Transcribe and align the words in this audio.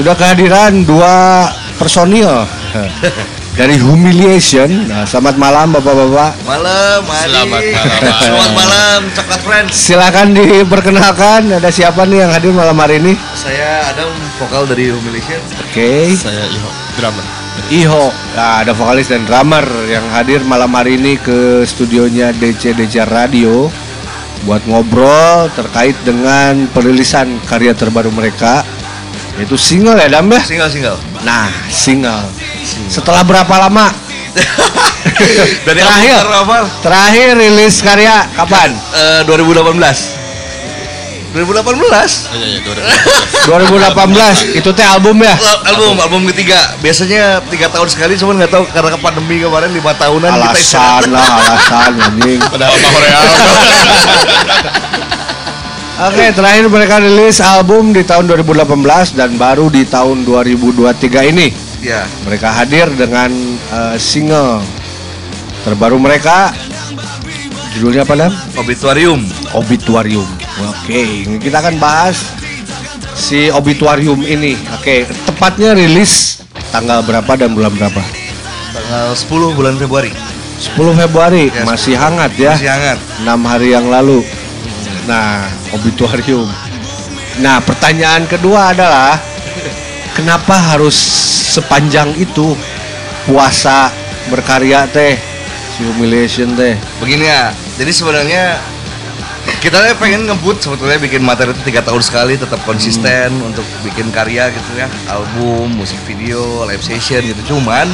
sudah 0.00 0.16
kehadiran 0.16 0.80
dua 0.88 1.44
personil 1.76 2.48
dari 3.60 3.76
Humiliation. 3.76 4.88
Nah, 4.88 5.04
selamat 5.04 5.36
malam 5.36 5.76
Bapak-bapak. 5.76 6.40
Malam, 6.48 7.04
Adi. 7.04 7.36
Selamat 7.44 7.60
malam. 7.60 8.16
Selamat 8.16 8.52
malam, 8.56 9.00
Coklat 9.12 9.40
Friends. 9.44 9.72
Silakan 9.76 10.32
diperkenalkan 10.32 11.52
ada 11.52 11.68
siapa 11.68 12.08
nih 12.08 12.24
yang 12.24 12.32
hadir 12.32 12.48
malam 12.56 12.80
hari 12.80 12.96
ini? 12.96 13.12
Saya 13.36 13.92
Adam, 13.92 14.08
vokal 14.40 14.64
dari 14.64 14.88
Humiliation. 14.88 15.36
Oke. 15.68 16.16
Saya 16.16 16.48
Iho, 16.48 16.70
drummer. 16.96 17.26
Iho, 17.68 18.04
nah, 18.32 18.64
ada 18.64 18.72
vokalis 18.72 19.12
dan 19.12 19.28
drummer 19.28 19.68
yang 19.84 20.08
hadir 20.16 20.40
malam 20.48 20.72
hari 20.72 20.96
ini 20.96 21.20
ke 21.20 21.68
studionya 21.68 22.32
DC 22.32 22.72
DC 22.72 23.04
Radio 23.04 23.68
buat 24.48 24.64
ngobrol 24.64 25.52
terkait 25.52 25.92
dengan 26.08 26.64
perilisan 26.72 27.36
karya 27.44 27.76
terbaru 27.76 28.08
mereka 28.08 28.64
yaitu 29.40 29.56
single 29.56 29.96
ya 29.96 30.06
Dam 30.06 30.28
ya? 30.28 30.38
Single-single. 30.38 31.00
Nah, 31.24 31.48
single. 31.66 32.20
Setelah 32.86 33.24
berapa 33.24 33.54
lama 33.56 33.88
Dari 35.66 35.80
Terakhir. 35.80 36.22
terapal, 36.22 36.62
terakhir 36.80 37.28
rilis 37.34 37.80
karya 37.80 38.28
kapan? 38.36 38.70
eh, 38.94 39.20
2018. 39.26 39.74
2018. 41.30 41.30
Oh 41.30 42.36
iya 42.36 42.58
iya 42.58 42.60
2018. 43.46 44.58
Itu 44.58 44.70
teh 44.70 44.82
album 44.82 45.22
ya? 45.22 45.30
Al- 45.32 45.62
album 45.70 45.94
album 45.98 46.22
ketiga 46.28 46.58
biasanya 46.78 47.38
tiga 47.46 47.70
tahun 47.70 47.86
sekali 47.86 48.18
cuman 48.18 48.42
nggak 48.42 48.50
tahu 48.50 48.64
karena 48.68 48.98
pandemi 48.98 49.38
kemarin 49.38 49.70
lima 49.70 49.94
tahunan 49.94 50.26
kita 50.26 50.42
Alasan 50.50 51.02
lah, 51.08 51.22
alasan 51.22 51.92
anjing. 52.02 52.40
Padahal 52.44 52.74
Horeal. 52.74 53.24
Oke, 56.00 56.32
terakhir 56.32 56.64
mereka 56.72 56.96
rilis 56.96 57.44
album 57.44 57.92
di 57.92 58.00
tahun 58.00 58.24
2018 58.24 59.12
dan 59.12 59.36
baru 59.36 59.68
di 59.68 59.84
tahun 59.84 60.24
2023 60.24 61.28
ini 61.28 61.52
ya 61.80 62.08
mereka 62.24 62.48
hadir 62.56 62.88
dengan 62.96 63.28
eh, 63.68 63.96
single 64.00 64.64
terbaru 65.60 66.00
mereka. 66.00 66.56
Judulnya 67.76 68.02
apa, 68.02 68.14
Dam? 68.16 68.32
obituarium 68.56 69.20
Obituarium. 69.52 70.26
Oke, 70.72 71.28
ini 71.28 71.36
kita 71.36 71.60
akan 71.60 71.76
bahas 71.76 72.32
si 73.12 73.52
Obituarium 73.52 74.24
ini. 74.24 74.56
Oke, 74.74 75.04
tepatnya 75.28 75.76
rilis 75.76 76.40
tanggal 76.72 77.04
berapa 77.04 77.32
dan 77.36 77.52
bulan 77.52 77.76
berapa? 77.76 78.00
tanggal 78.70 79.12
10 79.12 79.58
bulan 79.58 79.74
Februari 79.76 80.14
10 80.60 80.76
Februari, 80.94 81.50
Ya, 81.50 81.64
masih 81.66 81.94
hangat 81.98 82.32
ya. 82.38 82.52
masih 82.54 82.70
hangat 82.70 82.98
6 83.20 83.50
hari 83.50 83.68
yang 83.74 83.86
lalu. 83.90 84.22
Nah, 85.08 85.48
obituarium. 85.72 86.48
Nah, 87.40 87.62
pertanyaan 87.64 88.28
kedua 88.28 88.74
adalah 88.76 89.16
kenapa 90.12 90.76
harus 90.76 90.96
sepanjang 91.54 92.12
itu 92.20 92.52
puasa 93.24 93.88
berkarya 94.28 94.84
teh, 94.90 95.16
si 95.74 95.88
humiliation 95.88 96.52
teh. 96.54 96.76
begini 97.00 97.24
ya 97.24 97.56
jadi 97.80 97.88
sebenarnya 97.88 98.44
kita 99.64 99.96
pengen 99.96 100.28
ngebut 100.28 100.60
sebetulnya 100.60 101.00
bikin 101.00 101.24
materi 101.24 101.56
itu 101.56 101.62
tiga 101.64 101.80
tahun 101.80 102.04
sekali 102.04 102.36
tetap 102.36 102.60
konsisten 102.68 103.32
untuk 103.40 103.64
bikin 103.80 104.12
karya 104.12 104.52
gitu 104.52 104.70
ya 104.76 104.86
album 105.08 105.80
musik 105.80 105.96
video 106.04 106.68
live 106.68 106.84
session 106.84 107.24
gitu 107.24 107.56
cuman 107.56 107.88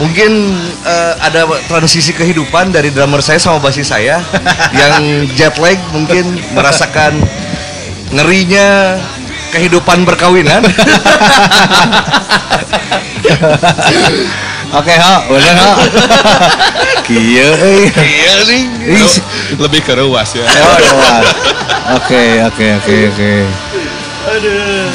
mungkin 0.00 0.56
eh, 0.86 1.14
ada 1.20 1.44
transisi 1.68 2.16
kehidupan 2.16 2.72
dari 2.72 2.88
drummer 2.88 3.20
saya 3.20 3.36
sama 3.36 3.60
basis 3.60 3.92
saya 3.92 4.24
yang 4.80 5.28
jet 5.36 5.56
lag 5.60 5.76
mungkin 5.92 6.40
merasakan 6.56 7.20
ngerinya 8.12 8.96
kehidupan 9.52 10.04
berkawinan 10.08 10.64
Oke, 14.72 14.96
ho, 14.96 15.14
bener 15.28 15.52
ho. 15.60 15.72
Kieu 17.04 17.44
euy. 17.44 17.92
nih 18.48 18.64
Lebih 19.60 19.84
ke 19.84 19.92
ruas 20.00 20.32
ya. 20.32 20.48
Oh. 20.48 21.20
Oke, 22.00 22.40
oke, 22.48 22.66
oke, 22.80 22.96
oke. 23.12 23.32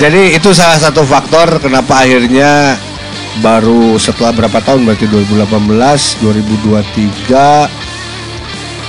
Jadi 0.01 0.33
itu 0.33 0.50
salah 0.50 0.81
satu 0.81 1.05
faktor 1.05 1.61
kenapa 1.61 2.01
akhirnya 2.01 2.73
baru 3.37 3.95
setelah 3.97 4.33
berapa 4.33 4.59
tahun 4.59 4.83
berarti 4.83 5.05
2018, 5.05 6.21
2023 6.21 7.69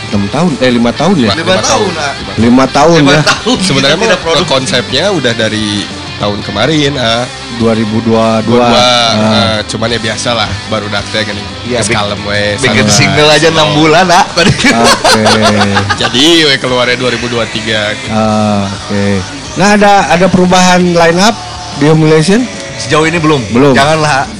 6 0.09 0.16
tahun 0.32 0.50
eh 0.59 0.72
5 0.72 0.88
tahun 0.97 1.14
ya? 1.20 1.31
lima 1.36 1.56
tahun 1.60 1.92
ah. 1.94 2.12
5 2.41 2.48
tahun 2.72 2.97
lima 3.04 3.12
ya. 3.12 3.22
tahun 3.22 3.56
Sebenarnya 3.60 3.98
tidak 4.00 4.20
produk 4.25 4.47
konsepnya 4.48 5.04
udah 5.12 5.32
dari 5.37 5.84
tahun 6.16 6.41
kemarin 6.41 6.97
ah. 6.97 7.28
2022. 7.60 8.48
Dua, 8.48 8.64
Ah. 8.64 8.72
ah, 8.72 9.58
cuman 9.66 9.88
ya 9.91 10.00
biasa 10.00 10.32
lah 10.32 10.48
baru. 10.69 10.88
Iya, 10.88 11.84
Geus 11.84 11.88
bik- 11.91 11.98
kalem 11.98 12.20
we. 12.25 12.56
bikin 12.56 12.87
single 12.88 13.28
aja 13.28 13.53
enam 13.53 13.69
bulan 13.76 14.06
ah 14.08 14.25
tadi 14.32 14.48
Oke. 14.48 15.22
Jadi 16.00 16.25
we 16.47 16.54
keluarnya 16.56 16.97
2023 16.97 18.00
gitu. 18.00 18.08
Ah, 18.08 18.64
Oke. 18.64 19.20
Nah, 19.58 19.75
ada 19.76 20.08
ada 20.08 20.26
perubahan 20.31 20.94
line 20.94 21.19
up 21.19 21.34
di 21.76 21.91
Humiliation? 21.91 22.47
Sejauh 22.78 23.04
ini 23.04 23.19
belum. 23.19 23.42
Belum. 23.50 23.75
Janganlah. 23.75 24.38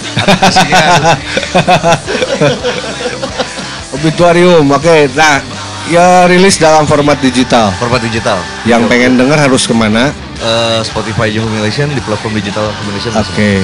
Obituarium. 3.99 4.67
Oke. 4.71 5.11
Nah, 5.17 5.43
ya 5.91 6.29
rilis 6.29 6.61
dalam 6.61 6.87
format 6.87 7.19
digital. 7.19 7.73
format 7.81 7.99
digital. 8.05 8.39
Yang 8.69 8.87
Yo. 8.87 8.89
pengen 8.91 9.13
denger 9.19 9.39
harus 9.39 9.67
ke 9.67 9.75
mana? 9.75 10.13
Eh, 10.39 10.81
Spotify 10.87 11.35
Humiliation 11.35 11.91
di 11.91 11.99
platform 11.99 12.39
digital 12.39 12.71
Humiliation. 12.85 13.11
Oke. 13.19 13.59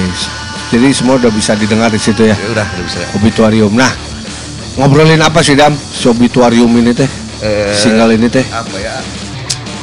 Jadi 0.73 0.87
semua 0.91 1.15
udah 1.21 1.31
bisa 1.31 1.55
didengar 1.55 1.93
di 1.93 2.01
situ 2.01 2.25
ya. 2.25 2.35
Ya 2.35 2.47
udah, 2.51 2.65
udah 2.65 2.83
bisa. 2.83 2.99
Obituarium. 3.15 3.71
Nah, 3.71 3.91
ngobrolin 4.75 5.21
apa 5.23 5.39
sih 5.45 5.55
Dam? 5.55 5.71
Si 5.71 6.09
Obituarium 6.09 6.67
ini 6.75 6.91
teh? 6.91 7.07
Eh, 7.39 7.71
Single 7.71 8.17
ini 8.17 8.27
teh. 8.27 8.43
Apa 8.49 8.75
ya? 8.81 8.97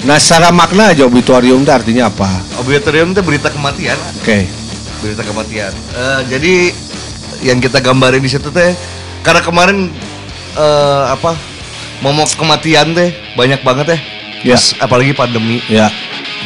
Nah, 0.02 0.18
secara 0.18 0.50
makna 0.50 0.90
aja 0.92 1.06
Obituarium 1.06 1.62
teh 1.62 1.72
artinya 1.72 2.10
apa? 2.10 2.28
Obituarium 2.60 3.14
itu 3.14 3.22
berita 3.24 3.48
kematian. 3.48 3.96
Oke. 4.20 4.61
Berita 5.02 5.26
kematian. 5.26 5.72
Eh, 5.74 6.20
jadi 6.30 6.54
yang 7.42 7.58
kita 7.58 7.82
gambarin 7.82 8.22
di 8.22 8.30
situ 8.30 8.54
teh 8.54 8.70
karena 9.26 9.42
kemarin 9.42 9.90
eh, 10.54 11.04
apa 11.10 11.34
momok 11.98 12.30
kematian 12.38 12.94
teh 12.94 13.10
banyak 13.34 13.60
banget 13.66 13.98
teh. 13.98 14.00
Ya. 14.46 14.54
Terus 14.54 14.78
apalagi 14.78 15.10
pandemi. 15.12 15.58
Ya. 15.66 15.90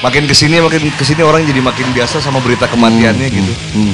Makin 0.01 0.25
ke 0.25 0.33
sini 0.33 0.61
makin 0.61 0.89
ke 0.93 1.05
sini 1.05 1.21
orang 1.21 1.45
jadi 1.45 1.61
makin 1.61 1.89
biasa 1.93 2.21
sama 2.21 2.41
berita 2.41 2.65
kematiannya 2.65 3.29
gitu. 3.29 3.53
Hmm. 3.77 3.93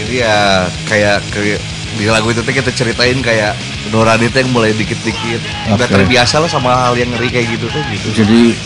Jadi 0.00 0.14
ya 0.20 0.68
kayak 0.88 1.20
kayak 1.30 1.60
di 1.94 2.10
lagu 2.10 2.26
itu 2.32 2.42
tuh 2.42 2.50
kita 2.50 2.74
ceritain 2.74 3.20
kayak 3.22 3.54
Dorani 3.92 4.26
teh 4.32 4.42
yang 4.42 4.50
mulai 4.50 4.74
dikit-dikit 4.74 5.38
udah 5.70 5.86
Oke. 5.86 5.92
terbiasa 5.92 6.42
lah 6.42 6.50
sama 6.50 6.72
hal 6.74 6.96
yang 6.98 7.12
ngeri 7.14 7.28
kayak 7.30 7.46
gitu 7.52 7.68
tuh 7.68 7.82
gitu. 7.92 8.24
Jadi 8.24 8.56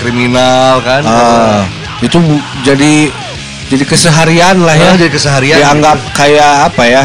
Kriminal 0.00 0.80
kan. 0.82 1.04
ah, 1.04 1.62
itu 2.02 2.16
bu- 2.18 2.42
jadi 2.66 3.12
jadi 3.72 3.84
keseharian 3.88 4.56
lah 4.60 4.76
ya. 4.76 4.90
Ah, 4.92 4.96
jadi 5.00 5.08
keseharian. 5.08 5.56
Dianggap 5.64 5.98
kayak 6.12 6.52
apa 6.68 6.82
ya? 6.84 7.02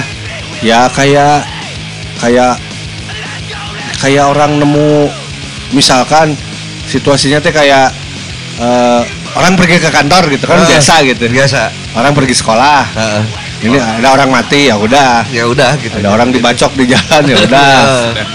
Ya 0.59 0.79
kayak 0.91 1.47
kayak 2.19 2.59
kayak 4.03 4.25
orang 4.27 4.59
nemu 4.59 5.07
misalkan 5.71 6.35
situasinya 6.91 7.39
teh 7.39 7.55
kayak 7.55 7.95
eh, 8.59 9.01
orang 9.39 9.53
pergi 9.55 9.79
ke 9.79 9.89
kantor 9.89 10.27
gitu 10.35 10.43
kan 10.43 10.59
Ah, 10.59 10.67
biasa 10.67 10.93
gitu. 11.07 11.23
Biasa. 11.31 11.71
Orang 11.95 12.11
pergi 12.11 12.35
sekolah. 12.35 12.81
Heeh. 12.91 13.23
Ini 13.57 13.77
ada 13.81 14.13
orang 14.13 14.29
mati 14.29 14.69
ya 14.69 14.77
udah. 14.77 15.25
ya 15.33 15.49
udah 15.49 15.73
gitu. 15.81 15.97
Ada 15.97 16.09
orang 16.13 16.29
dibacok 16.29 16.77
di 16.77 16.85
jalan 16.93 17.23
ya 17.25 17.37
udah. 17.41 17.73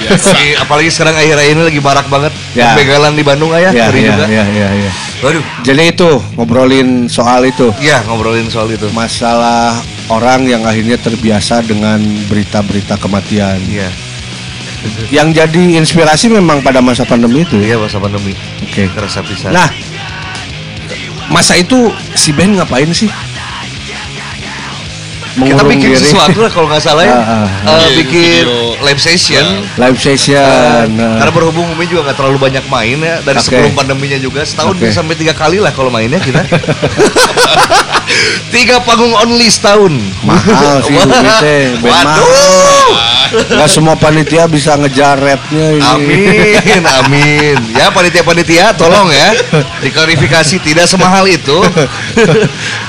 Apalagi 0.67 0.91
sekarang 0.91 1.15
akhir-akhir 1.15 1.55
ini 1.55 1.63
lagi 1.63 1.79
marak 1.79 2.07
banget. 2.11 2.33
Ya. 2.59 2.75
Begalan 2.75 3.15
di 3.15 3.23
Bandung 3.23 3.55
ayah, 3.55 3.71
Ya, 3.71 3.87
ya, 3.89 4.19
juga. 4.19 4.27
ya, 4.27 4.45
ya, 4.51 4.69
ya. 4.75 4.91
Waduh. 5.23 5.45
Jadi 5.63 5.83
itu 5.95 6.11
ngobrolin 6.35 7.07
soal 7.07 7.47
itu. 7.47 7.71
Iya 7.79 8.03
ngobrolin 8.03 8.51
soal 8.51 8.67
itu. 8.75 8.91
masalah 8.91 9.79
orang 10.11 10.43
yang 10.51 10.67
akhirnya 10.67 10.99
terbiasa 10.99 11.63
dengan 11.63 12.03
berita-berita 12.27 12.99
kematian. 12.99 13.63
Iya. 13.71 13.89
Yang 15.15 15.29
jadi 15.39 15.63
inspirasi 15.79 16.27
memang 16.35 16.59
pada 16.67 16.83
masa 16.83 17.07
pandemi 17.07 17.47
itu. 17.47 17.55
Iya 17.63 17.79
masa 17.79 18.03
pandemi. 18.03 18.35
Oke. 18.67 18.91
Terasa 18.91 19.23
bisa. 19.23 19.55
Nah, 19.55 19.71
masa 21.31 21.55
itu 21.55 21.95
si 22.19 22.35
Ben 22.35 22.59
ngapain 22.59 22.91
sih? 22.91 23.07
Kita 25.35 25.63
bikin 25.63 25.89
diri. 25.89 25.99
sesuatu 25.99 26.39
lah 26.39 26.49
kalau 26.49 26.67
nggak 26.67 26.81
salah 26.81 27.03
ya. 27.03 27.15
Ah, 27.23 27.47
ah, 27.65 27.79
Eh, 27.79 27.95
Bikin 27.95 27.97
bikin 28.03 28.43
video. 28.45 28.77
live 28.83 29.01
session. 29.01 29.45
live 29.77 29.99
session. 29.99 30.87
nah. 30.93 31.17
Karena 31.17 31.33
berhubung 31.33 31.67
Umi 31.71 31.85
juga 31.85 32.05
nggak 32.05 32.17
terlalu 32.17 32.39
banyak 32.39 32.65
main 32.67 32.99
ya 32.99 33.17
dari 33.21 33.37
Oke. 33.37 33.47
sebelum 33.47 33.73
pandeminya 33.73 34.19
juga 34.19 34.43
setahun 34.43 34.75
bisa 34.75 35.01
sampai 35.01 35.15
tiga 35.15 35.33
kali 35.33 35.57
lah 35.57 35.71
kalau 35.71 35.89
mainnya 35.89 36.19
kita. 36.19 36.43
Tiga 38.53 38.85
panggung 38.85 39.17
only 39.17 39.49
setahun. 39.49 39.97
Mahal 40.25 40.85
sih 40.85 40.95
Wah. 41.01 41.07
Mahal. 41.09 41.41
Waduh. 41.81 42.91
Gak 43.33 43.71
semua 43.73 43.97
panitia 43.97 44.45
bisa 44.45 44.77
ngejar 44.77 45.17
rapnya 45.17 45.67
ini. 45.73 45.81
Amin, 45.81 46.83
amin. 46.85 47.57
Ya 47.73 47.89
panitia-panitia 47.89 48.77
tolong 48.77 49.09
ya 49.09 49.33
diklarifikasi 49.81 50.61
tidak 50.61 50.85
semahal 50.85 51.25
itu. 51.25 51.59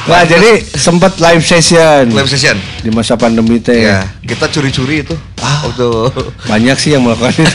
Nah 0.03 0.27
jadi 0.27 0.67
sempat 0.75 1.15
live 1.23 1.39
session 1.39 2.11
Live 2.11 2.27
session. 2.27 2.59
Di 2.83 2.91
masa 2.91 3.15
pandemi 3.15 3.63
teh. 3.63 3.87
Ya, 3.87 4.03
kita 4.27 4.51
curi-curi 4.51 5.07
itu. 5.07 5.15
Ah. 5.39 5.63
Waktu 5.63 5.87
Banyak 6.51 6.75
sih 6.75 6.91
yang 6.91 7.07
melakukan 7.07 7.31
itu. 7.31 7.47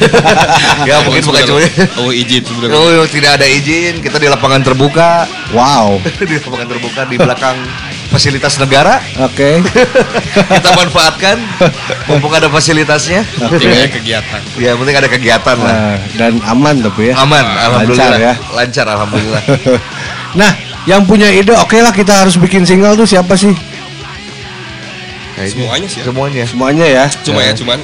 ya 0.89 1.05
mungkin 1.05 1.23
bukan 1.29 1.43
curi. 1.45 1.69
Oh 2.01 2.09
izin 2.09 2.43
sebenarnya. 2.49 2.73
Oh, 2.81 3.05
tidak 3.05 3.31
ada 3.37 3.45
izin, 3.45 4.01
kita 4.01 4.17
di 4.17 4.29
lapangan 4.33 4.65
terbuka, 4.65 5.29
wow. 5.53 6.01
di 6.33 6.35
lapangan 6.41 6.67
terbuka 6.73 7.01
di 7.05 7.17
belakang 7.21 7.57
fasilitas 8.09 8.57
negara. 8.57 9.05
Oke. 9.21 9.61
Kita 10.57 10.71
manfaatkan 10.73 11.37
mumpung 12.09 12.33
ada 12.33 12.49
fasilitasnya. 12.49 13.21
Tinggalnya 13.37 13.93
kegiatan. 13.93 14.41
Ya, 14.57 14.73
penting 14.73 14.97
ada 14.97 15.09
kegiatan 15.13 15.57
lah. 15.61 15.75
Nah, 15.77 15.97
dan 16.17 16.33
aman 16.49 16.81
tapi 16.81 17.13
ya. 17.13 17.15
Aman, 17.21 17.45
alhamdulillah. 17.45 18.09
Lancar 18.09 18.25
ya. 18.25 18.35
Lancar 18.57 18.87
alhamdulillah. 18.89 19.43
Nah, 20.41 20.53
yang 20.89 21.05
punya 21.05 21.29
ide 21.29 21.53
oke 21.53 21.77
lah 21.85 21.93
kita 21.93 22.25
harus 22.25 22.41
bikin 22.41 22.65
single 22.65 22.97
tuh 22.97 23.05
siapa 23.05 23.37
sih? 23.37 23.53
Kayaknya 25.39 25.55
Semuanya 25.55 25.87
sih 25.87 25.99
ya. 25.99 26.05
Semuanya. 26.05 26.43
Semuanya 26.45 26.87
ya. 26.89 27.05
Cuma 27.23 27.41
ya 27.41 27.53
cuman 27.55 27.79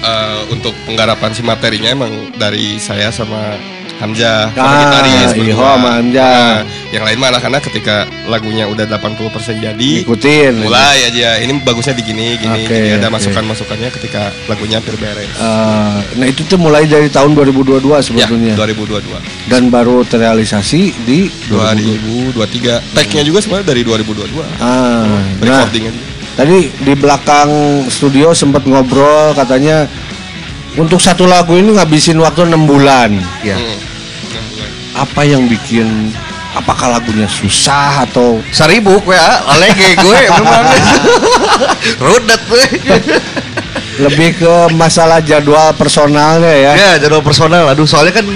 eh, 0.00 0.40
untuk 0.48 0.72
penggarapan 0.84 1.30
si 1.30 1.42
materinya 1.42 1.90
emang 1.90 2.08
dari 2.34 2.78
saya 2.78 3.10
sama 3.10 3.58
Hamzah 4.00 4.48
sama 4.56 4.64
Ah, 4.64 4.80
gitaris 4.80 5.28
Iho 5.36 5.44
berdua. 5.52 5.76
sama 5.76 5.88
Hamzah. 5.92 6.32
Nah, 6.32 6.56
yang 6.88 7.04
lain 7.04 7.18
malah 7.20 7.36
karena 7.36 7.60
ketika 7.60 7.96
lagunya 8.24 8.64
udah 8.64 8.88
80% 8.88 9.28
jadi 9.60 9.90
Ikutin. 10.00 10.64
mulai 10.64 11.04
aja 11.04 11.36
ini 11.36 11.60
bagusnya 11.60 11.92
di 11.92 12.08
gini 12.08 12.32
gini, 12.34 12.64
Oke, 12.64 12.72
gini. 12.72 12.96
ada 12.96 13.12
masukan-masukannya 13.12 13.92
ketika 13.92 14.32
lagunya 14.48 14.80
hampir 14.80 14.96
beres. 14.96 15.28
Eh, 15.28 15.98
nah 16.16 16.24
itu 16.24 16.48
tuh 16.48 16.56
mulai 16.56 16.88
dari 16.88 17.12
tahun 17.12 17.36
2022 17.36 17.76
ya, 17.92 18.00
sebetulnya. 18.00 18.54
2022. 18.56 19.20
Dan 19.52 19.68
baru 19.68 20.00
terrealisasi 20.02 20.80
di 21.04 21.28
2023. 21.44 22.80
Tag-nya 22.96 23.20
juga 23.20 23.38
sebenarnya 23.38 23.68
dari 23.68 23.82
2022. 23.84 24.44
Ah, 24.56 25.04
nah, 25.04 25.22
Recordingnya 25.60 25.92
juga. 25.92 26.09
Tadi 26.40 26.72
di 26.72 26.96
belakang 26.96 27.84
studio 27.92 28.32
sempat 28.32 28.64
ngobrol 28.64 29.36
katanya 29.36 29.84
untuk 30.80 30.96
satu 30.96 31.28
lagu 31.28 31.52
ini 31.60 31.76
ngabisin 31.76 32.16
waktu 32.16 32.48
enam 32.48 32.64
bulan. 32.64 33.12
Ya. 33.44 33.60
Hmm. 33.60 33.78
Apa 35.04 35.28
yang 35.28 35.44
bikin? 35.44 36.16
Apakah 36.50 36.98
lagunya 36.98 37.30
susah 37.30 38.08
atau 38.10 38.42
Seribu 38.50 38.98
gue 39.06 39.14
ah, 39.14 39.54
lagi 39.60 39.94
gue 39.94 40.18
memang. 40.40 40.64
Rudet 42.00 42.40
gue. 42.48 42.64
lebih 44.00 44.40
ke 44.40 44.54
masalah 44.72 45.20
jadwal 45.20 45.76
personalnya 45.76 46.48
ya? 46.48 46.72
Ya, 46.72 46.90
jadwal 46.96 47.20
personal. 47.20 47.68
Aduh, 47.68 47.84
soalnya 47.84 48.16
kan 48.16 48.26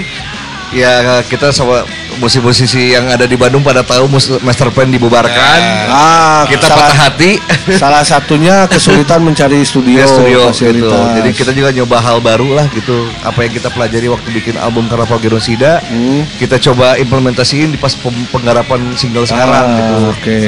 ya 0.69 1.25
kita 1.25 1.49
sama 1.49 1.81
musisi-musisi 2.17 2.93
yang 2.93 3.05
ada 3.07 3.23
di 3.23 3.35
Bandung 3.35 3.59
pada 3.59 3.81
tahu 3.81 4.07
master 4.41 4.69
plan 4.69 4.87
dibubarkan. 4.87 5.59
Ah, 5.87 6.43
Kita 6.47 6.65
salah, 6.65 6.87
patah 6.87 6.99
hati. 7.05 7.31
salah 7.81 8.03
satunya 8.03 8.65
kesulitan 8.65 9.21
mencari 9.21 9.61
studio, 9.61 9.99
Ya, 9.99 10.07
studio 10.07 10.49
gitu. 10.51 10.89
Jadi 10.89 11.29
kita 11.31 11.51
juga 11.51 11.69
nyoba 11.71 11.97
hal 11.99 12.17
baru 12.19 12.53
lah 12.53 12.65
gitu. 12.71 13.07
Apa 13.21 13.43
yang 13.43 13.53
kita 13.53 13.69
pelajari 13.69 14.07
waktu 14.07 14.27
bikin 14.31 14.55
album 14.55 14.87
Karnaval 14.87 15.19
Genosida, 15.19 15.79
Hmm. 15.85 16.23
kita 16.37 16.57
coba 16.61 16.95
implementasiin 16.95 17.71
di 17.71 17.77
pas 17.77 17.93
penggarapan 18.29 18.95
single 18.95 19.25
sekarang 19.25 19.65
Ah, 19.65 19.75
gitu. 19.75 19.95
Oke. 20.11 20.39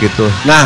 Gitu. 0.00 0.26
Nah, 0.44 0.64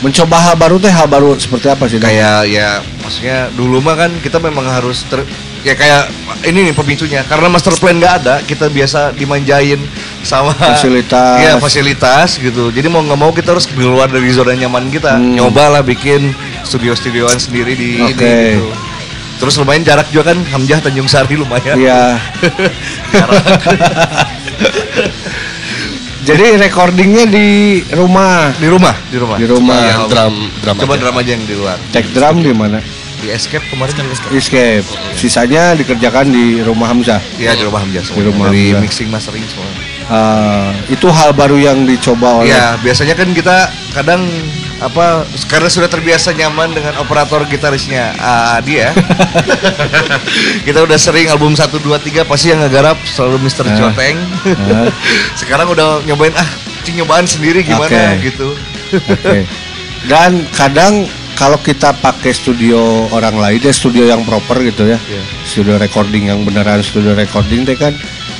mencoba 0.00 0.36
hal 0.38 0.54
baru 0.54 0.76
teh 0.76 0.90
hal 0.90 1.06
baru 1.06 1.32
seperti 1.34 1.66
apa 1.66 1.84
sih? 1.86 1.96
Kayak 1.96 2.44
ya 2.46 2.82
maksudnya 3.00 3.48
dulu 3.52 3.80
mah 3.80 3.96
kan 3.96 4.10
kita 4.20 4.36
memang 4.38 4.64
harus 4.64 5.04
ter 5.08 5.24
ya 5.64 5.72
kayak 5.72 6.06
ini 6.44 6.62
nih 6.62 6.72
pemicunya 6.72 7.20
karena 7.24 7.48
master 7.48 7.72
plan 7.74 7.94
nggak 7.94 8.14
ada 8.20 8.34
kita 8.42 8.68
biasa 8.68 9.10
dimanjain 9.10 9.80
sama 10.20 10.52
Fasilitas. 10.52 11.36
Iya 11.38 11.52
fasilitas 11.56 12.36
gitu 12.36 12.68
jadi 12.68 12.86
mau 12.86 13.00
nggak 13.00 13.16
mau 13.16 13.30
kita 13.30 13.50
harus 13.50 13.64
keluar 13.66 14.06
dari 14.06 14.28
zona 14.28 14.52
nyaman 14.52 14.88
kita 14.88 15.14
Hmm. 15.14 15.34
nyoba 15.34 15.70
lah 15.70 15.80
bikin 15.80 16.30
studio-studioan 16.62 17.34
sendiri 17.34 17.72
di 17.72 17.98
Oke. 17.98 18.14
ini 18.14 18.54
gitu 18.54 18.66
terus 19.34 19.52
lumayan 19.56 19.82
jarak 19.82 20.06
juga 20.08 20.30
kan 20.30 20.38
Hamzah 20.46 20.78
Tanjung 20.80 21.06
Sari 21.06 21.34
lumayan 21.34 21.74
Iya. 21.74 22.14
Jadi 26.24 26.56
recordingnya 26.56 27.24
di 27.28 27.46
rumah. 27.92 28.48
di 28.56 28.64
rumah 28.64 28.94
di 29.04 29.16
rumah 29.18 29.36
Di 29.36 29.44
rumah. 29.44 29.60
Cuma 29.60 29.76
Yang 29.82 30.00
ya, 30.00 30.08
drum 30.08 30.34
drum 30.58 30.74
coba 30.78 30.92
aja. 30.94 31.00
drama 31.02 31.18
aja 31.20 31.30
yang 31.32 31.44
di 31.44 31.54
luar 31.54 31.76
Take 31.90 32.08
drum 32.12 32.36
di 32.40 32.52
mana? 32.52 32.78
Di 33.24 33.32
Escape 33.32 33.64
kemarin 33.72 33.92
kan 33.96 34.06
Escape. 34.36 34.84
Sisanya 35.16 35.72
dikerjakan 35.72 36.28
di 36.28 36.60
rumah 36.60 36.92
Hamzah. 36.92 37.20
Iya 37.40 37.56
di 37.56 37.64
rumah 37.64 37.80
Hamzah 37.80 38.04
semua. 38.04 38.20
Di 38.20 38.24
rumah 38.28 38.46
dari 38.52 38.62
Hamzah. 38.68 38.80
mixing 38.84 39.08
mastering 39.08 39.44
semua 39.48 39.64
Ah, 40.04 40.76
itu 40.92 41.08
hal 41.08 41.32
baru 41.32 41.56
yang 41.56 41.88
dicoba 41.88 42.44
oleh 42.44 42.52
Iya, 42.52 42.76
biasanya 42.84 43.16
kan 43.16 43.32
kita 43.32 43.72
kadang 43.96 44.20
apa 44.84 45.24
karena 45.48 45.72
sudah 45.72 45.88
terbiasa 45.88 46.36
nyaman 46.36 46.76
dengan 46.76 46.92
operator 47.00 47.40
gitarisnya 47.48 48.12
ah, 48.20 48.60
dia. 48.60 48.92
kita 50.68 50.84
udah 50.84 51.00
sering 51.00 51.32
album 51.32 51.56
1 51.56 51.72
2 51.72 51.80
3 51.80 52.28
pasti 52.28 52.52
yang 52.52 52.60
ngegarap 52.60 53.00
selalu 53.08 53.48
Mr. 53.48 53.64
Ah. 53.64 53.76
Joteng. 53.80 54.16
Ah. 54.44 54.92
Sekarang 55.40 55.72
udah 55.72 56.04
nyobain 56.04 56.36
ah, 56.36 56.48
cing 56.84 57.00
nyobaan 57.00 57.24
sendiri 57.24 57.64
gimana 57.64 57.88
Oke. 57.88 58.28
gitu. 58.28 58.48
Oke. 58.92 59.48
Dan 60.04 60.44
kadang 60.52 61.08
kalau 61.34 61.58
kita 61.58 61.92
pakai 61.94 62.30
studio 62.30 62.78
orang 63.10 63.34
lain, 63.34 63.58
ya 63.58 63.70
studio 63.70 64.04
yang 64.04 64.22
proper 64.22 64.62
gitu 64.62 64.86
ya, 64.86 64.98
Iya. 65.00 65.22
studio 65.42 65.74
recording 65.76 66.28
yang 66.28 66.42
beneran 66.42 66.80
studio 66.80 67.12
recording 67.12 67.62
deh 67.62 67.74
kan, 67.74 67.90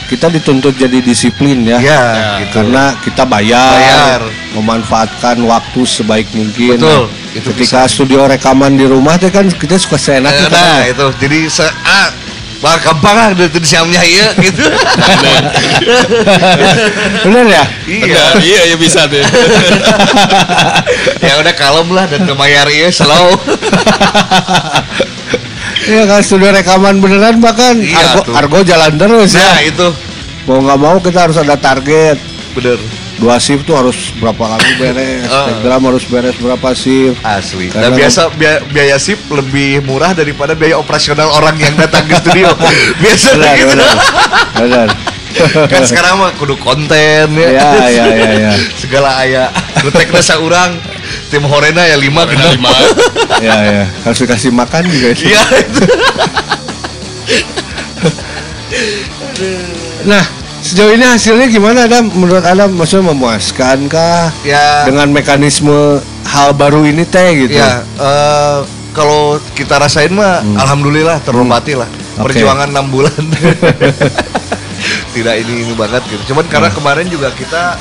kita 0.05 0.29
dituntut 0.29 0.75
jadi 0.75 1.01
disiplin 1.01 1.65
ya. 1.65 1.79
Ya, 1.79 2.03
gitu. 2.41 2.61
Karena 2.61 2.95
kita 2.99 3.25
bayar, 3.25 3.73
Bayar. 3.73 4.23
memanfaatkan 4.55 5.37
waktu 5.43 5.81
sebaik 5.83 6.29
mungkin. 6.33 6.79
Betul, 6.79 7.03
Nah, 7.05 7.35
itu 7.35 7.51
ketika 7.51 7.85
studio 7.85 8.23
rekaman 8.25 8.75
di 8.75 8.87
rumah 8.87 9.19
teh 9.19 9.27
kan 9.27 9.43
kita 9.45 9.75
suka 9.75 9.99
seenaknya. 9.99 10.47
nah, 10.47 10.55
kan. 10.55 10.87
itu 10.87 11.07
jadi 11.19 11.39
se 11.49 11.67
ah, 12.65 12.67
Wah, 12.67 12.77
gampang 12.81 13.15
ah, 13.15 13.29
udah 13.31 13.47
tuh 13.47 13.61
siamnya 13.61 14.01
iya 14.01 14.33
gitu. 14.35 14.65
Bener 17.25 17.45
ya? 17.47 17.65
iya. 17.85 18.25
Iya 18.41 18.61
ya 18.73 18.77
bisa 18.77 19.05
tuh. 19.05 19.21
ya 21.25 21.33
udah 21.39 21.55
kalem 21.55 21.89
lah 21.93 22.05
dan 22.09 22.25
kebayar 22.25 22.67
iya 22.69 22.89
slow. 22.89 23.37
Iya 25.85 26.03
kan 26.09 26.21
studio 26.25 26.49
rekaman 26.49 26.97
beneran 26.97 27.37
bahkan 27.39 27.77
Iya, 27.77 28.17
argo, 28.17 28.21
tuh. 28.25 28.33
argo 28.33 28.59
jalan 28.65 28.93
terus 28.97 29.37
Nah, 29.37 29.61
ya. 29.61 29.69
itu 29.69 29.89
Mau 30.45 30.61
nggak 30.61 30.79
mau 30.81 30.97
kita 30.97 31.29
harus 31.29 31.37
ada 31.37 31.55
target. 31.55 32.17
bener. 32.57 32.81
Dua 33.15 33.39
shift 33.39 33.63
tuh 33.63 33.79
harus 33.79 34.11
berapa 34.17 34.59
lagu 34.59 34.67
beres, 34.83 35.25
Ah. 35.27 35.47
Take 35.47 35.63
drum 35.63 35.83
harus 35.87 36.05
beres 36.05 36.37
berapa 36.37 36.69
shift. 36.73 37.19
Asli. 37.23 37.71
Karena 37.71 37.89
Dan 37.89 37.93
biasa 37.95 38.21
biaya, 38.35 38.59
biaya 38.67 38.97
sip 38.99 39.21
lebih 39.31 39.83
murah 39.83 40.11
daripada 40.13 40.53
biaya 40.53 40.77
operasional 40.77 41.31
orang 41.31 41.55
yang 41.57 41.75
datang 41.75 42.05
di 42.05 42.15
studio. 42.15 42.51
biasa 43.03 43.29
Benar, 43.33 43.55
gitu. 43.55 43.69
benar. 43.71 43.95
Benar. 44.59 44.89
kan 45.67 45.83
sekarang 45.83 46.15
mah 46.15 46.31
kudu 46.39 46.55
konten 46.57 47.27
ya. 47.35 47.49
Ya, 47.51 47.71
ya, 47.91 48.05
ya, 48.07 48.29
ya. 48.39 48.53
Segala 48.83 49.19
aya. 49.19 49.51
Nutek 49.83 50.11
rasa 50.11 50.39
urang. 50.39 50.79
Tim 51.31 51.43
Horena 51.47 51.83
ya 51.85 51.99
lima 51.99 52.23
genap. 52.25 52.55
lima. 52.55 52.71
Ya, 53.43 53.57
ya. 53.63 53.85
Harus 54.03 54.23
dikasih 54.23 54.55
makan 54.55 54.87
juga 54.87 55.11
itu. 55.11 55.27
Iya 55.27 55.43
itu. 55.59 55.83
Nah, 60.05 60.23
sejauh 60.65 60.97
ini 60.97 61.05
hasilnya 61.05 61.47
gimana 61.53 61.85
Adam? 61.85 62.09
Menurut 62.09 62.41
Adam 62.41 62.73
maksudnya 62.73 63.13
memuaskan 63.13 63.85
kah? 63.87 64.33
Ya. 64.43 64.89
Dengan 64.89 65.13
mekanisme 65.13 66.01
hal 66.25 66.57
baru 66.57 66.89
ini 66.89 67.05
teh 67.05 67.45
gitu. 67.45 67.61
Ya, 67.61 67.85
eh, 67.85 68.59
kalau 68.97 69.37
kita 69.53 69.77
rasain 69.77 70.11
mah 70.11 70.41
alhamdulillah 70.57 71.21
terlomati 71.21 71.77
lah. 71.77 71.87
Hmm. 71.87 72.25
Oke. 72.25 72.33
Perjuangan 72.33 72.73
enam 72.73 72.89
bulan. 72.89 73.13
Tidak 75.15 75.35
ini 75.39 75.69
ini 75.69 75.75
banget 75.77 76.03
gitu. 76.11 76.35
Cuman 76.35 76.49
karena 76.51 76.69
Hmm. 76.73 76.79
kemarin 76.81 77.07
juga 77.07 77.31
kita 77.31 77.79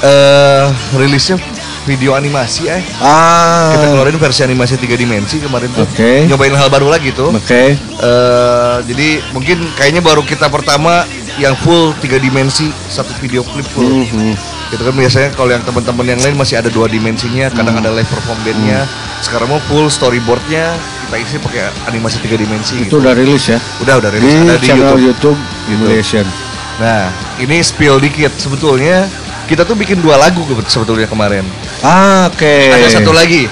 eh 0.00 0.64
rilisnya 0.96 1.36
video 1.84 2.12
animasi 2.12 2.68
eh. 2.68 2.84
Ah. 3.00 3.72
Kita 3.72 3.86
keluarin 3.92 4.16
versi 4.20 4.40
animasi 4.44 4.76
tiga 4.76 4.96
dimensi 4.96 5.40
kemarin 5.40 5.72
tuh. 5.72 5.84
Oke. 5.88 6.28
Nyobain 6.28 6.52
hal 6.52 6.68
baru 6.68 6.92
lagi 6.92 7.12
tuh. 7.12 7.32
Oke. 7.32 7.76
Eh, 7.76 8.76
jadi 8.84 9.08
mungkin 9.32 9.64
kayaknya 9.76 10.04
baru 10.04 10.20
kita 10.24 10.52
pertama 10.52 11.04
yang 11.40 11.56
full 11.56 11.96
tiga 11.98 12.20
dimensi 12.20 12.68
satu 12.86 13.10
video 13.18 13.40
klip 13.42 13.64
full. 13.72 13.88
Mhm. 14.04 14.36
Gitu 14.70 14.82
kan 14.86 14.94
biasanya 14.94 15.28
kalau 15.34 15.50
yang 15.50 15.64
teman-teman 15.66 16.06
yang 16.06 16.20
lain 16.22 16.36
masih 16.38 16.60
ada 16.62 16.70
dua 16.70 16.86
dimensinya, 16.86 17.50
kadang 17.50 17.74
Hmm. 17.74 17.82
ada 17.82 17.90
live 17.90 18.06
perform 18.06 18.38
bandnya. 18.46 18.86
Sekarang 19.18 19.50
mau 19.50 19.58
full 19.66 19.90
storyboardnya 19.90 20.76
kita 21.08 21.16
isi 21.18 21.36
pakai 21.42 21.74
animasi 21.90 22.22
tiga 22.22 22.38
dimensi. 22.38 22.86
Itu 22.86 22.86
gitu. 22.86 22.94
udah 23.02 23.16
rilis 23.18 23.50
ya? 23.50 23.58
udah 23.82 23.94
udah 23.98 24.10
Di, 24.14 24.16
rilis 24.20 24.34
ada 24.46 24.60
di 24.60 24.66
channel 24.68 24.94
YouTube. 24.94 25.34
YouTube, 25.34 25.38
Innovation. 25.74 26.26
Nah 26.78 27.10
ini 27.42 27.58
spill 27.66 27.98
dikit 27.98 28.30
sebetulnya 28.38 29.10
kita 29.50 29.66
tuh 29.66 29.74
bikin 29.74 29.98
dua 29.98 30.14
lagu 30.14 30.46
sebetulnya 30.70 31.10
kemarin. 31.10 31.42
Ah, 31.82 32.30
Oke. 32.30 32.70
Ada 32.70 33.02
satu 33.02 33.10
lagi. 33.10 33.50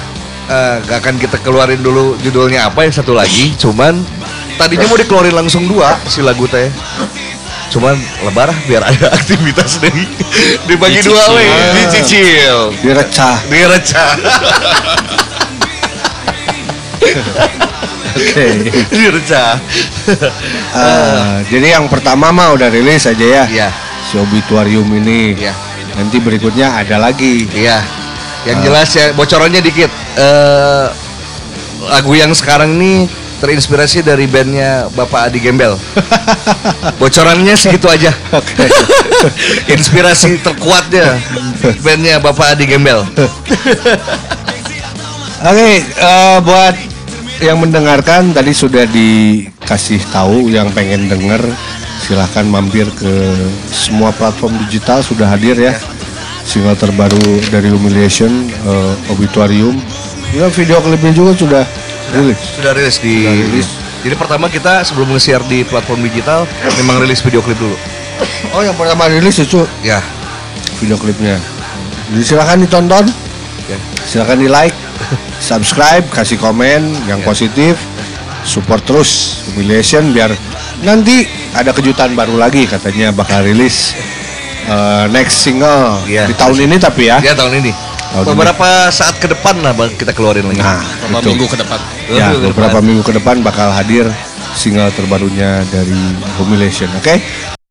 Eh, 0.48 0.74
gak 0.88 1.04
akan 1.04 1.20
kita 1.20 1.36
keluarin 1.44 1.82
dulu 1.82 2.16
judulnya 2.24 2.70
apa 2.70 2.86
yang 2.86 2.94
satu 2.94 3.12
lagi. 3.12 3.52
Cuman 3.60 4.00
tadinya 4.56 4.88
mau 4.88 4.96
dikeluarin 4.96 5.36
langsung 5.36 5.68
dua 5.68 5.98
si 6.08 6.24
lagu 6.24 6.48
teh. 6.48 6.70
Cuman 7.68 8.00
lebar 8.24 8.48
biar 8.64 8.80
ada 8.80 9.12
aktivitas 9.12 9.76
deh. 9.84 9.92
Dibagi 10.64 11.04
dua 11.04 11.24
we, 11.36 11.44
dicicil. 11.76 12.72
Direcah. 12.80 13.36
Direcah. 13.48 14.12
Oke. 18.16 18.46
Direcah. 18.88 19.60
Ah, 20.72 21.44
jadi 21.44 21.76
yang 21.76 21.92
pertama 21.92 22.32
mah 22.32 22.56
udah 22.56 22.72
rilis 22.72 23.04
aja 23.04 23.44
ya. 23.44 23.44
Iya. 23.44 23.68
Si 24.08 24.16
Obituarium 24.16 24.88
ini. 24.96 25.36
Iya. 25.36 25.52
Nanti 25.92 26.24
berikutnya 26.24 26.72
ada 26.72 26.96
lagi. 26.96 27.44
Iya. 27.52 27.84
Yang 28.48 28.58
jelas 28.64 28.88
ya 28.96 29.04
bocorannya 29.12 29.60
dikit. 29.60 29.92
Eh 30.16 30.88
lagu 31.88 32.10
yang 32.16 32.34
sekarang 32.34 32.74
ini 32.80 33.06
terinspirasi 33.38 34.02
dari 34.02 34.26
bandnya 34.26 34.90
Bapak 34.92 35.30
Adi 35.30 35.38
Gembel. 35.38 35.78
Bocorannya 37.00 37.54
segitu 37.54 37.86
aja. 37.86 38.10
Inspirasi 39.74 40.38
terkuatnya 40.42 41.18
bandnya 41.82 42.18
Bapak 42.18 42.58
Adi 42.58 42.66
Gembel. 42.66 43.02
Oke, 45.38 45.86
eh, 45.86 46.38
buat 46.42 46.74
yang 47.38 47.62
mendengarkan 47.62 48.34
tadi 48.34 48.50
sudah 48.50 48.82
dikasih 48.90 50.02
tahu 50.10 50.50
yang 50.50 50.66
pengen 50.74 51.06
denger 51.06 51.38
silahkan 52.02 52.42
mampir 52.42 52.90
ke 52.98 53.14
semua 53.70 54.10
platform 54.10 54.58
digital 54.66 54.98
sudah 55.02 55.30
hadir 55.30 55.54
ya 55.54 55.78
single 56.42 56.74
terbaru 56.74 57.38
dari 57.54 57.70
Humiliation 57.70 58.50
eh, 58.50 59.12
Obituarium 59.14 59.78
ya 60.34 60.50
video 60.50 60.82
klipnya 60.82 61.12
juga 61.14 61.32
sudah 61.38 61.64
rilis 62.10 62.38
Sudah 62.50 62.72
rilis 62.72 62.96
di 62.98 63.14
Sudah 63.20 63.34
rilis. 63.44 63.68
Jadi 63.98 64.14
pertama 64.14 64.46
kita 64.46 64.80
sebelum 64.82 65.10
nge-share 65.10 65.42
di 65.44 65.62
platform 65.62 66.00
digital 66.02 66.46
memang 66.78 66.98
rilis 66.98 67.18
video 67.18 67.40
klip 67.40 67.58
dulu. 67.58 67.74
oh 68.50 68.62
yang 68.62 68.74
pertama 68.74 69.06
rilis 69.06 69.38
itu 69.38 69.62
Ya. 69.80 69.98
video 70.76 70.94
klipnya 70.94 71.38
jadi 72.08 72.22
silahkan 72.24 72.58
ditonton 72.58 73.04
Ya. 73.66 73.76
silahkan 74.02 74.34
di 74.34 74.46
like 74.46 74.74
subscribe 75.42 76.02
kasih 76.08 76.34
komen 76.36 76.82
yang 77.04 77.20
positif 77.20 77.74
support 78.42 78.80
terus 78.80 79.10
humiliation 79.44 80.08
biar 80.08 80.30
nanti 80.80 81.26
ada 81.52 81.70
kejutan 81.70 82.14
baru 82.14 82.34
lagi 82.34 82.64
katanya 82.64 83.10
bakal 83.10 83.42
rilis 83.42 83.92
eh, 84.64 85.04
next 85.10 85.42
single 85.42 85.98
Iya. 86.04 86.26
di 86.26 86.34
tahun 86.34 86.58
ini 86.64 86.76
tapi 86.76 87.06
ya 87.06 87.18
Ya 87.20 87.34
tahun 87.34 87.60
ini. 87.60 87.70
Tahun 88.08 88.24
Beberapa 88.26 88.68
saat 88.88 89.16
ke 89.16 89.28
depan 89.28 89.60
lah 89.60 89.72
Bang, 89.72 89.92
kita 89.92 90.10
keluarin 90.10 90.46
lagi. 90.46 90.58
nah 90.58 90.80
Beberapa 90.80 91.20
itu 91.20 91.28
minggu 91.28 91.46
ke 91.46 91.56
depan. 91.56 91.78
ya 92.08 92.26
Minggu 92.26 92.48
beberapa 92.50 92.72
depan. 92.72 92.82
minggu 92.82 93.02
ke 93.02 93.12
depan 93.14 93.36
bakal 93.42 93.68
hadir 93.68 94.06
single 94.54 94.88
terbarunya 94.90 95.60
dari 95.68 96.00
humiliation 96.34 96.88
oke 96.94 97.14